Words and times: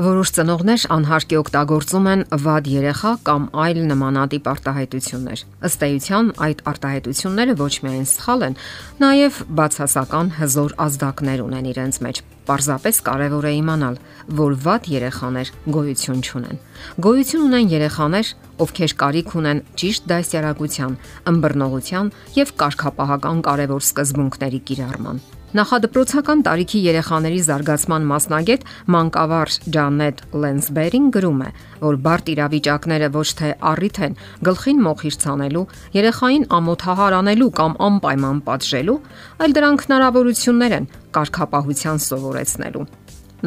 Որոշ 0.00 0.30
ծնողներ 0.32 0.84
անհարկի 0.94 1.36
օգտագործում 1.36 2.06
են 2.08 2.22
վատ 2.40 2.68
երեխա 2.72 3.10
կամ 3.26 3.42
այլ 3.64 3.78
նմանատիպ 3.90 4.46
արտահայտություններ։ 4.52 5.40
Ըստ 5.68 5.82
էության, 5.86 6.30
այդ 6.46 6.62
արտահայտությունները 6.70 7.56
ոչ 7.60 7.74
միայն 7.84 8.06
սխալ 8.08 8.44
են, 8.48 8.56
նաև 9.04 9.40
բացասական 9.60 10.30
հզոր 10.38 10.74
ազդակներ 10.86 11.42
ունեն 11.44 11.68
իրենց 11.74 11.98
մեջ։ 12.06 12.20
Պարզապես 12.48 13.00
կարևոր 13.10 13.48
է 13.50 13.52
իմանալ, 13.60 13.98
որ 14.40 14.56
վատ 14.64 14.88
երեխաներ 14.94 15.52
գոյություն 15.76 16.24
չունեն։ 16.24 16.62
Գոյություն 17.04 17.44
ունեն 17.50 17.68
երեխաներ, 17.76 18.32
ովքեր 18.64 18.94
կարիք 19.04 19.34
ունեն 19.36 19.60
ճիշտ 19.84 20.08
դասյարակության, 20.14 20.96
ըմբռնողության 21.34 22.10
եւ 22.40 22.56
կարգապահական 22.64 23.44
կարևոր 23.50 23.86
սկզբունքների 23.90 24.62
կիրառման։ 24.70 25.22
Նախադպրոցական 25.50 26.42
տարիքի 26.46 26.80
երեխաների 26.84 27.38
զարգացման 27.42 28.04
մասնագետ 28.06 28.66
մանկավարժ 28.94 29.56
Ջանետ 29.74 30.20
Լենսբերին 30.44 31.08
գրում 31.16 31.40
է, 31.42 31.48
որ 31.80 31.98
բարդ 32.04 32.30
իրավիճակները 32.34 33.08
ոչ 33.16 33.24
թե 33.40 33.50
առիթ 33.72 33.98
են 34.06 34.14
գլխին 34.46 34.84
մոխիր 34.86 35.18
ցանելու, 35.26 35.64
երեխային 35.98 36.46
ամոթահար 36.60 37.18
անելու 37.18 37.50
կամ 37.58 37.76
անպայման 37.90 38.40
պատժելու, 38.46 38.96
այլ 39.42 39.58
դրանք 39.58 39.86
հնարավորություններ 39.90 40.78
են 40.78 40.88
կարգապահության 41.18 42.02
սովորեցնելու։ 42.06 42.88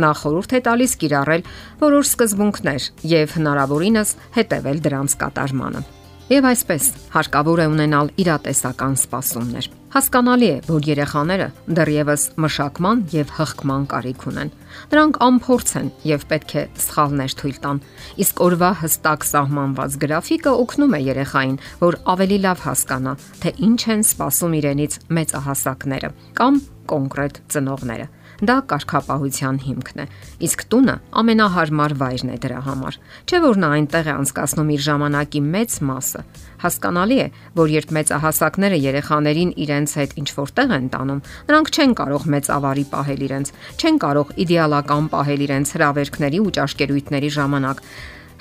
Նա 0.03 0.13
խորհուրդ 0.19 0.59
է 0.59 0.63
տալիս 0.67 0.99
կիրառել 0.99 1.49
որոշ 1.87 2.15
սկզբունքներ 2.17 2.93
եւ 3.15 3.35
հնարավորինս 3.39 4.17
հետևել 4.43 4.87
դրանց 4.89 5.21
կատարմանը։ 5.23 6.02
Եվ 6.31 6.45
այսպես 6.47 6.85
հարկավոր 7.11 7.59
է 7.59 7.63
ունենալ 7.67 8.09
իրատեսական 8.23 8.93
սպասումներ։ 8.95 9.65
Հասկանալի 9.91 10.47
է, 10.47 10.53
որ 10.69 10.85
երեխաները 10.87 11.47
դեռևս 11.75 12.23
մշակման 12.39 13.01
եւ 13.11 13.33
հղկման 13.35 13.83
կարիք 13.91 14.23
ունեն։ 14.31 14.53
Նրանք 14.93 15.19
անփորձ 15.27 15.73
են 15.81 15.91
եւ 16.07 16.23
պետք 16.31 16.55
է 16.55 16.63
սխալներ 16.85 17.35
թույլ 17.43 17.59
տան։ 17.65 17.83
Իսկ 18.23 18.41
օրվա 18.47 18.71
հստակ 18.79 19.27
սահմանված 19.33 19.99
գրաֆիկը 20.05 20.55
օգնում 20.63 20.95
է 20.95 21.01
երեխային, 21.11 21.59
որ 21.83 21.99
ավելի 22.15 22.39
լավ 22.47 22.65
հասկանա, 22.71 23.13
թե 23.43 23.55
ինչ 23.67 23.81
են 23.93 24.07
սպասում 24.07 24.57
իրենից 24.63 24.99
մեծահասակները 25.19 26.13
կամ 26.39 26.63
կոնկրետ 26.93 27.43
ծնողները։ 27.51 28.07
Դա 28.43 28.55
կարգապահության 28.67 29.57
հիմքն 29.63 30.01
է։ 30.03 30.05
Իսկ 30.43 30.63
տունը 30.73 30.93
ամենահարմար 31.21 31.93
վայրն 31.99 32.31
է 32.33 32.37
դրա 32.43 32.59
համար։ 32.65 32.97
Չէ՞ 33.23 33.39
որ 33.43 33.59
նա 33.63 33.69
այնտեղ 33.77 34.09
է 34.09 34.13
անցկасնում 34.13 34.71
իր 34.73 34.81
ժամանակի 34.87 35.41
մեծ 35.53 35.75
մասը։ 35.87 36.23
Հասկանալի 36.63 37.19
է, 37.23 37.27
որ 37.59 37.73
երբ 37.73 37.93
մեծահասակները 37.97 38.79
երեխաներին 38.83 39.53
իրենց 39.63 39.95
հետ 39.99 40.17
ինչ 40.23 40.29
որտեղ 40.43 40.75
են 40.79 40.89
տանում, 40.91 41.23
նրանք 41.47 41.71
չեն 41.71 41.95
կարող 42.03 42.27
մեծ 42.33 42.51
ավարի 42.57 42.85
պահել 42.91 43.23
իրենց, 43.27 43.53
չեն 43.79 43.97
կարող 44.03 44.35
իդեալական 44.43 45.09
պահել 45.13 45.47
իրենց 45.47 45.73
հրավերքների 45.77 46.43
ու 46.43 46.53
ճաշկերույթների 46.59 47.31
ժամանակ 47.37 47.83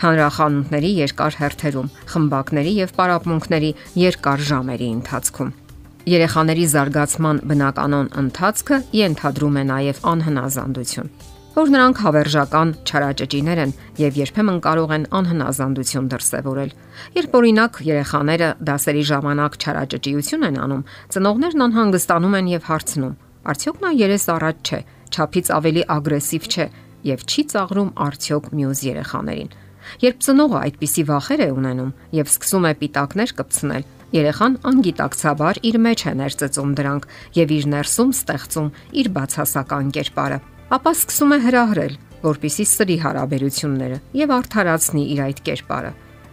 հանրախանութների 0.02 0.92
երկար 0.98 1.36
հերթերում, 1.42 1.90
խմբակների 2.10 2.72
եւ 2.82 2.94
պարապմունքների 2.98 3.74
երկար 4.02 4.46
ժամերի 4.50 4.88
ընթացքում։ 4.98 5.61
Երեխաների 6.02 6.64
զարգացման 6.66 7.40
բնականon 7.46 8.08
ընթացքը 8.18 8.78
ենթադրում 8.98 9.58
է 9.60 9.62
նաև 9.68 10.00
անհնազանդություն, 10.12 11.10
որ 11.54 11.70
նրանք 11.74 12.00
հավերժական 12.02 12.72
չարաճճիներ 12.82 13.60
են 13.62 13.74
եւ 14.02 14.18
երբեմն 14.18 14.58
կարող 14.66 14.94
են 14.96 15.06
անհնազանդություն 15.20 16.08
դրսեւորել։ 16.10 16.74
Երբ 17.22 17.38
օրինակ 17.38 17.80
երեխաները 17.86 18.48
դասերի 18.66 19.04
ժամանակ 19.12 19.58
չարաճճիություն 19.62 20.46
են 20.50 20.58
անում, 20.66 20.84
ծնողներն 21.14 21.64
անհանգստանում 21.70 22.36
են 22.42 22.50
եւ 22.50 22.62
հարցնում. 22.72 23.16
արդյոք 23.52 23.78
նա 23.82 23.90
երես 24.02 24.24
առաջ 24.32 24.56
չէ, 24.66 24.80
ճափից 25.14 25.46
ավելի 25.54 25.82
ագրեսիվ 25.92 26.42
չէ 26.50 26.66
եւ 27.12 27.18
չի 27.30 27.42
ծաղրում 27.52 27.90
արդյոք 28.10 28.44
մյուս 28.58 28.78
երեխաներին։ 28.90 29.54
Երբ 30.02 30.18
ծնողը 30.22 30.58
այդպիսի 30.62 31.02
վախեր 31.10 31.40
է 31.42 31.48
ունենում 31.58 31.94
եւ 32.22 32.26
սկսում 32.32 32.66
է 32.70 32.72
պիտակներ 32.82 33.30
կպցնել, 33.38 33.82
Երեխան 34.12 34.56
անգիտակցաբար 34.68 35.58
իր 35.64 35.76
մեջ 35.80 36.02
է 36.04 36.10
ներծծում 36.20 36.72
դրանք 36.76 37.04
եւ 37.38 37.52
իր 37.56 37.66
ներսում 37.72 38.10
ստեղծում 38.12 38.66
իր 39.00 39.08
բացասական 39.16 39.86
կերպարը։ 39.96 40.38
Ապա 40.76 40.92
սկսում 40.92 41.32
է 41.32 41.38
հրահրել, 41.46 41.94
որpիսի 42.26 42.66
սրի 42.72 42.96
հարաբերությունները 43.06 43.98
եւ 44.20 44.34
արդարացնի 44.36 45.04
իր 45.16 45.22
այդ 45.26 45.42
կերպարը։ 45.48 45.92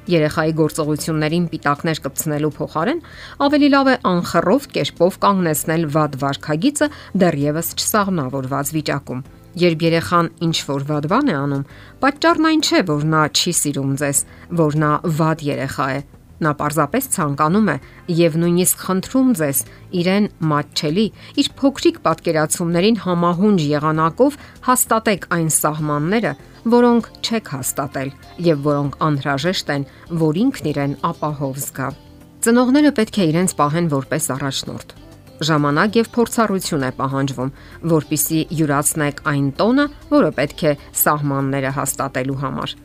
Երեխայի 0.10 0.54
գործողություններին 0.60 1.48
պիտակներ 1.54 2.00
կպցնելու 2.04 2.54
փոխարեն 2.60 3.02
ավելի 3.48 3.68
լավ 3.76 3.90
է 3.90 3.96
անխռով 4.10 4.70
կերպով 4.76 5.18
կանգնեցնել 5.24 5.84
վատ 5.96 6.16
վարքագիծը 6.24 6.88
դեռևս 7.24 7.74
չսաղմնավորված 7.80 8.72
վիճակում։ 8.76 9.26
Երբ 9.60 9.84
երեխան 9.86 10.28
ինչ 10.46 10.58
որ 10.70 10.84
վատ 10.90 11.06
բան 11.10 11.30
է 11.30 11.36
անում, 11.40 11.68
պատճառն 12.04 12.48
այն 12.50 12.64
չէ, 12.66 12.82
որ 12.90 13.06
նա 13.14 13.24
չի 13.34 13.54
սիրում 13.60 13.94
ձեզ, 14.02 14.24
որ 14.60 14.78
նա 14.84 14.92
վատ 15.20 15.46
երեխա 15.50 15.88
է, 15.90 16.00
Նա 16.40 16.54
պարզապես 16.60 17.08
ցանկանում 17.16 17.70
է 17.74 17.76
եւ 18.16 18.36
նույնիսկ 18.40 18.84
խնդրում 18.86 19.32
ձեզ 19.40 19.60
իրեն 20.00 20.28
մատչելի 20.52 21.06
իր 21.44 21.50
փոքրիկ 21.60 21.98
պատկերացումներին 22.06 23.00
համահունջ 23.04 23.66
եղանակով 23.70 24.38
հաստատեք 24.70 25.28
այն 25.36 25.52
սահմանները, 25.58 26.32
որոնք 26.76 27.12
չեք 27.20 27.52
հաստատել 27.60 28.14
եւ 28.48 28.64
որոնք 28.70 28.98
անհրաժեշտ 29.10 29.74
են, 29.76 29.86
որ 30.24 30.42
ինքն 30.46 30.72
իրեն 30.72 30.96
ապահով 31.12 31.62
զգա։ 31.68 31.92
Ծնողները 32.40 32.92
պետք 32.96 33.20
է 33.20 33.30
իրենց 33.34 33.56
պահեն 33.60 33.94
որպես 34.00 34.32
առաջնորդ 34.40 34.98
ժամանակ 35.40 35.98
եւ 36.00 36.08
փորձառություն 36.16 36.84
է 36.84 36.90
պահանջվում, 37.00 37.52
որpիսի 37.94 38.40
յուրացնեք 38.60 39.22
այն 39.32 39.48
տոնը, 39.60 39.86
որը 40.12 40.32
պետք 40.40 40.64
է 40.68 40.74
սահմանները 41.00 41.72
հաստատելու 41.80 42.40
համար 42.44 42.76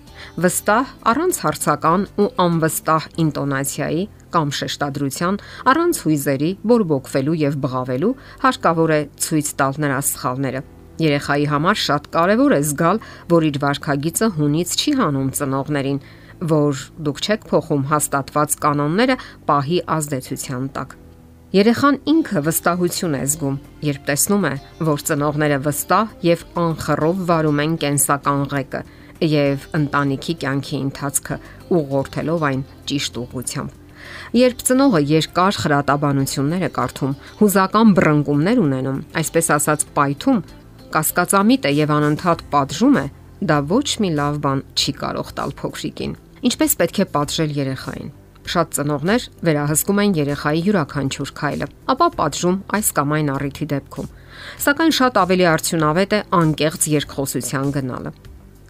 վստահ 0.44 0.92
առանց 1.10 1.40
հարցական 1.44 2.06
ու 2.20 2.28
անվստահ 2.44 3.08
ինտոնացիայի 3.24 4.04
կամ 4.34 4.48
շեշտադրության, 4.58 5.38
առանց 5.70 6.00
հույզերի, 6.04 6.50
բորբոքվելու 6.70 7.36
եւ 7.44 7.58
բղավելու, 7.64 8.14
հարկավոր 8.44 8.94
է 8.94 9.00
ցույց 9.24 9.52
տալ 9.60 9.78
նրա 9.84 10.00
սխալները։ 10.10 10.64
Երեխայի 11.04 11.46
համար 11.50 11.78
շատ 11.84 12.04
կարևոր 12.14 12.52
է 12.54 12.60
զգալ, 12.70 13.00
որ 13.34 13.46
իր 13.50 13.56
վարքագիծը 13.64 14.28
հունից 14.38 14.74
չի 14.78 14.92
հանում 15.00 15.30
ծնողներին, 15.38 16.02
որ 16.54 16.82
դուք 17.06 17.22
չեք 17.24 17.48
փոխում 17.50 17.88
հաստատված 17.90 18.58
կանոնները 18.64 19.16
պահի 19.48 19.78
ազդեցության 19.96 20.68
տակ։ 20.74 20.94
Երեխան 21.54 21.96
ինքը 22.10 22.40
վստահություն 22.48 23.12
է 23.14 23.22
զգում, 23.30 23.56
երբ 23.86 24.06
տեսնում 24.08 24.46
է, 24.48 24.54
որ 24.88 25.02
ծնողները 25.08 25.58
վստահ 25.66 26.14
եւ 26.26 26.40
անխռով 26.62 27.20
վարում 27.28 27.60
են 27.64 27.76
կենսական 27.84 28.40
ղեկը, 28.54 28.80
եւ 29.30 29.64
ընտանիքի 29.78 30.34
կյանքի 30.44 30.76
ընթացքը 30.84 31.38
ուղղորդելով 31.78 32.46
այն 32.48 32.62
ճիշտ 32.90 33.18
ուղղությամբ։ 33.24 33.80
Երբ 34.36 34.64
ծնողը 34.68 35.00
երկար 35.10 35.58
խրատաբանություններ 35.64 36.64
է 36.66 36.70
կարդում, 36.78 37.14
հուզական 37.40 37.94
բռնկումներ 37.98 38.60
ունենում, 38.64 38.98
այսպես 39.20 39.48
ասած 39.54 39.86
պայթում, 39.96 40.42
կասկածամիտ 40.94 41.68
է 41.70 41.72
եւ 41.74 41.94
անընդհատ 41.94 42.44
պատժում 42.52 42.98
է, 43.00 43.06
դա 43.48 43.56
ոչ 43.70 43.88
մի 44.04 44.10
լավ 44.18 44.36
բան 44.44 44.60
չի 44.74 44.92
կարող 45.00 45.32
տալ 45.38 45.56
փոքրիկին։ 45.60 46.12
Ինչպես 46.44 46.76
պետք 46.80 47.00
է 47.00 47.06
պատժել 47.14 47.56
երեխային։ 47.64 48.12
Շատ 48.44 48.74
ծնողներ 48.76 49.26
վերահսկում 49.48 50.00
են 50.04 50.14
երեխայի 50.20 50.60
յուրաքանչյուր 50.66 51.30
քայլը, 51.38 51.68
ապա 51.94 52.08
պատժում 52.18 52.58
այս 52.76 52.90
կամ 52.98 53.14
այն 53.16 53.32
առիթի 53.34 53.68
դեպքում։ 53.72 54.10
Սակայն 54.64 54.94
շատ 54.98 55.18
ավելի 55.24 55.48
արդյունավետ 55.54 56.14
է 56.18 56.20
անկեղծ 56.44 56.88
երկխոսության 56.94 57.74
գնալը։ 57.78 58.12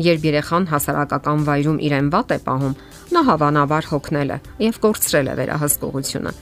Երբ 0.03 0.25
երեխան 0.27 0.65
հասարակական 0.73 1.45
վայրում 1.47 1.79
իրեն 1.87 2.09
վատ 2.11 2.33
է 2.35 2.39
պահում, 2.49 2.75
նա 3.15 3.21
հավանաբար 3.29 3.89
հոգնել 3.93 4.33
է 4.35 4.39
եւ 4.65 4.81
կորցրել 4.83 5.31
է 5.31 5.35
վերահսկողությունը։ 5.39 6.33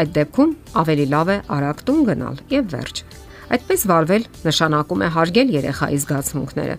Այդ 0.00 0.12
դեպքում 0.20 0.52
ավելի 0.80 1.06
լավ 1.10 1.32
է 1.34 1.36
արագ 1.56 1.82
տուն 1.90 2.04
գնալ 2.10 2.36
եւ 2.54 2.70
վերջ։ 2.70 3.02
Այդպես 3.50 3.84
վարվել 3.90 4.24
նշանակում 4.46 5.02
է 5.02 5.08
հարգել 5.16 5.52
երեխայի 5.58 5.98
զգացմունքները։ 6.04 6.76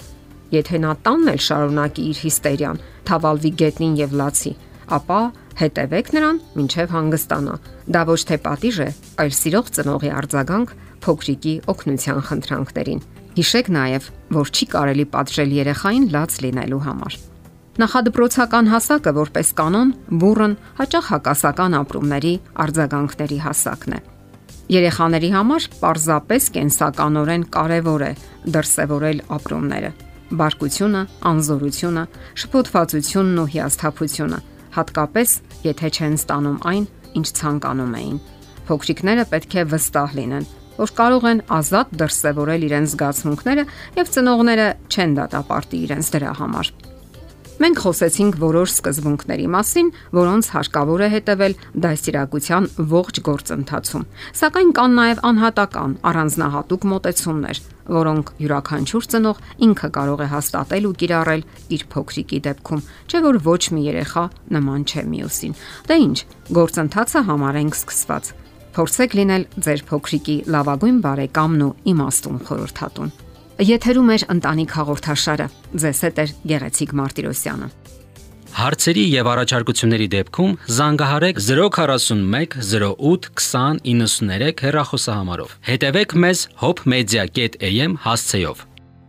Եթե 0.52 0.80
նա 0.84 0.92
տանն 1.04 1.32
էլ 1.32 1.42
շարունակի 1.48 2.06
իր 2.12 2.22
հիստերիան, 2.22 2.82
թավալվի 3.12 3.52
գետնին 3.62 3.98
եւ 4.00 4.16
լացի, 4.22 4.54
ապա 4.98 5.20
հետևեք 5.62 6.12
նրան, 6.16 6.40
ինչև 6.64 6.96
հանգստանա։ 6.96 7.56
Դա 7.92 8.02
ոչ 8.12 8.20
թե 8.32 8.38
պատիժ 8.48 8.80
է, 8.88 8.90
այլ 9.24 9.34
սիրող 9.42 9.72
ծնողի 9.78 10.12
արձագանք 10.22 10.76
փոքրիկի 11.06 11.56
օգնության 11.72 12.24
խնդրանքներին։ 12.32 13.04
Հիշեք 13.32 13.68
նաև, 13.72 14.08
որ 14.36 14.50
չի 14.52 14.66
կարելի 14.74 15.04
պատժել 15.12 15.52
երեխային 15.56 16.08
լաց 16.12 16.34
լինելու 16.44 16.80
համար։ 16.84 17.14
Նախադպրոցական 17.80 18.68
հասակը 18.72 19.12
որպես 19.16 19.52
կանոն 19.56 19.94
բուրըն 20.22 20.56
հաճախ 20.82 21.06
հակասական 21.14 21.78
ապրումների 21.80 22.34
արձագանքների 22.66 23.38
հասակն 23.46 23.96
է։ 23.96 24.02
Երեխաների 24.76 25.30
համար 25.32 25.68
պարզապես 25.80 26.50
կենսականորեն 26.60 27.48
կարևոր 27.56 28.04
է 28.04 28.12
դրսևորել 28.52 29.24
ապրումները՝ 29.40 29.92
բարկությունը, 30.42 31.02
անզորությունը, 31.32 32.04
շփոթվածությունն 32.44 33.42
ու 33.42 33.50
հիասթափությունը, 33.56 34.40
հատկապես 34.76 35.30
եթե 35.72 35.88
չեն 35.92 36.16
ստանում 36.20 36.60
այն, 36.72 36.86
ինչ 37.20 37.28
ցանկանում 37.40 37.96
էին։ 38.02 38.18
Փոքրիկները 38.68 39.26
պետք 39.32 39.56
է 39.56 39.66
վստահ 39.72 40.16
լինեն, 40.20 40.46
որ 40.82 40.96
կարող 41.02 41.28
են 41.32 41.44
ազատ 41.62 41.98
դրսևորել 42.02 42.70
իրենց 42.72 42.96
զգացմունքները 42.96 43.68
եւ 44.02 44.16
ծնողները 44.16 44.72
չեն 44.92 45.20
դատապարտի 45.22 45.84
իրենց 45.88 46.16
դրա 46.18 46.34
համար։ 46.42 46.74
Մենք 47.62 47.80
խոսեցինք 47.84 48.38
որոշ 48.42 48.72
սկզբունքների 48.74 49.44
մասին, 49.54 49.90
որոնց 50.18 50.48
հարկավոր 50.50 51.02
է 51.06 51.10
հետևել 51.14 51.54
դաստիարակության 51.84 52.68
ողջ 52.90 53.20
գործընթացում։ 53.28 54.08
Սակայն 54.40 54.72
կան 54.80 54.98
նաև 54.98 55.22
անհատական, 55.30 55.94
առանձնահատուկ 56.10 56.88
մոտեցումներ, 56.90 57.62
որոնք 58.02 58.34
յուրաքանչյուր 58.42 59.10
ծնող 59.14 59.42
ինքը 59.70 59.90
կարող 60.02 60.26
է 60.26 60.28
հաստատել 60.34 60.90
ու 60.90 60.96
կիրառել 61.06 61.48
իր 61.78 61.86
փոքրիկի 61.94 62.40
դեպքում, 62.50 62.86
չէ՞ 63.12 63.26
որ 63.30 63.42
ոչ 63.46 63.62
մի 63.78 63.82
երեխա 63.92 64.26
նման 64.58 64.88
չէ 64.90 65.06
մյուսին։ 65.12 65.58
Դե 65.86 66.00
ի՞նչ, 66.02 66.18
գործընթացը 66.58 67.28
համարենք 67.30 67.78
սկսված։ 67.78 68.34
Փորձեք 68.72 69.16
լինել 69.20 69.44
ձեր 69.66 69.82
փոքրիկի 69.90 70.36
լավագույն 70.56 71.00
բարեկամն 71.04 71.64
ու 71.66 71.74
իմաստուն 71.92 72.38
խորհրդատուն։ 72.48 73.12
Եթերում 73.68 74.12
է 74.12 74.18
ընտանիք 74.36 74.76
հաղորդաշարը։ 74.78 75.48
Ձեզ 75.84 76.00
հետ 76.08 76.22
է 76.22 76.26
Գեղեցիկ 76.52 76.94
Մարտիրոսյանը։ 77.02 77.68
Հարցերի 78.52 79.04
եւ 79.12 79.28
առաջարկությունների 79.32 80.08
դեպքում 80.16 80.56
զանգահարեք 80.78 81.38
041 81.46 82.58
08 82.72 83.30
20 83.44 83.86
93 83.92 84.66
հեռախոսահամարով։ 84.66 85.56
Հետևեք 85.72 86.18
մեզ 86.26 86.44
hopmedia.am 86.64 87.96
հասցեով։ 88.08 88.71